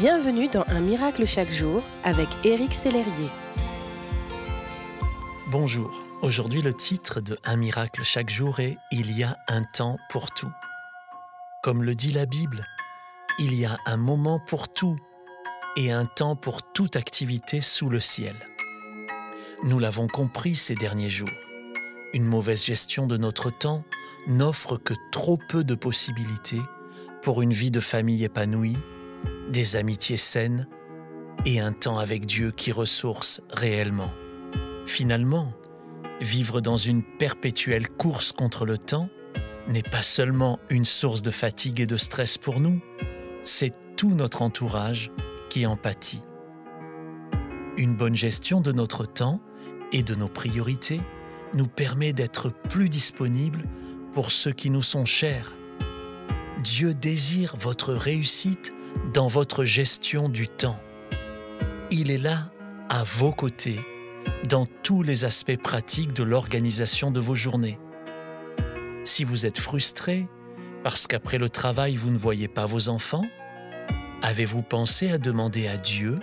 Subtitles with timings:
[0.00, 3.28] Bienvenue dans Un miracle chaque jour avec Éric Sellerier.
[5.48, 5.90] Bonjour,
[6.22, 10.30] aujourd'hui le titre de Un miracle chaque jour est Il y a un temps pour
[10.30, 10.50] tout.
[11.62, 12.64] Comme le dit la Bible,
[13.38, 14.96] il y a un moment pour tout
[15.76, 18.36] et un temps pour toute activité sous le ciel.
[19.64, 21.28] Nous l'avons compris ces derniers jours.
[22.14, 23.84] Une mauvaise gestion de notre temps
[24.26, 26.62] n'offre que trop peu de possibilités
[27.20, 28.78] pour une vie de famille épanouie
[29.50, 30.66] des amitiés saines
[31.44, 34.12] et un temps avec Dieu qui ressource réellement.
[34.86, 35.52] Finalement,
[36.20, 39.08] vivre dans une perpétuelle course contre le temps
[39.68, 42.80] n'est pas seulement une source de fatigue et de stress pour nous,
[43.42, 45.10] c'est tout notre entourage
[45.48, 46.22] qui en pâtit.
[47.76, 49.40] Une bonne gestion de notre temps
[49.92, 51.00] et de nos priorités
[51.54, 53.64] nous permet d'être plus disponibles
[54.12, 55.54] pour ceux qui nous sont chers.
[56.62, 58.72] Dieu désire votre réussite
[59.12, 60.80] dans votre gestion du temps.
[61.90, 62.50] Il est là,
[62.88, 63.80] à vos côtés,
[64.48, 67.78] dans tous les aspects pratiques de l'organisation de vos journées.
[69.04, 70.28] Si vous êtes frustré
[70.84, 73.24] parce qu'après le travail vous ne voyez pas vos enfants,
[74.22, 76.18] avez-vous pensé à demander à Dieu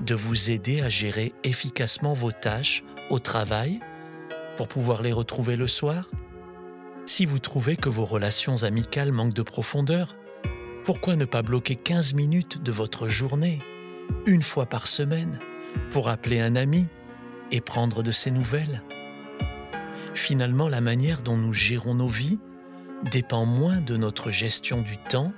[0.00, 3.80] de vous aider à gérer efficacement vos tâches au travail
[4.56, 6.10] pour pouvoir les retrouver le soir?
[7.04, 10.16] Si vous trouvez que vos relations amicales manquent de profondeur,
[10.86, 13.60] pourquoi ne pas bloquer 15 minutes de votre journée,
[14.24, 15.40] une fois par semaine,
[15.90, 16.86] pour appeler un ami
[17.50, 18.84] et prendre de ses nouvelles?
[20.14, 22.38] Finalement, la manière dont nous gérons nos vies
[23.10, 25.32] dépend moins de notre gestion du temps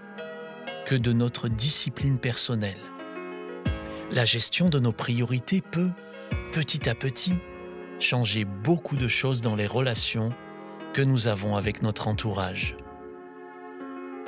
[0.85, 2.77] que de notre discipline personnelle.
[4.13, 5.93] La gestion de nos priorités peut,
[6.53, 7.37] petit à petit,
[7.99, 10.29] changer beaucoup de choses dans les relations
[10.93, 12.77] que nous avons avec notre entourage.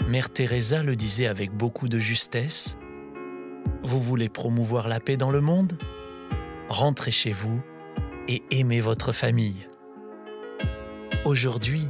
[0.07, 2.77] Mère Teresa le disait avec beaucoup de justesse,
[3.83, 5.79] Vous voulez promouvoir la paix dans le monde?
[6.69, 7.63] Rentrez chez vous
[8.29, 9.69] et aimez votre famille.
[11.25, 11.87] Aujourd'hui,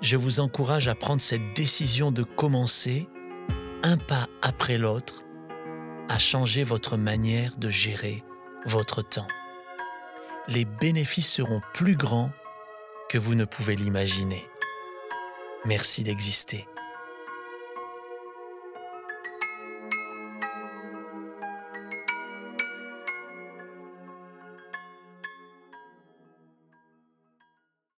[0.00, 3.08] je vous encourage à prendre cette décision de commencer,
[3.82, 5.24] un pas après l'autre,
[6.08, 8.22] à changer votre manière de gérer
[8.66, 9.28] votre temps.
[10.48, 12.30] Les bénéfices seront plus grands
[13.08, 14.44] que vous ne pouvez l'imaginer.
[15.64, 16.66] Merci d'exister.